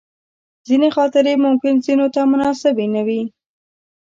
ځینې 0.67 0.87
خاطرې 0.95 1.33
ممکن 1.45 1.73
ځینو 1.85 2.07
ته 2.13 2.21
مناسبې 2.31 2.85
نه 2.95 3.01
وي. 3.07 3.21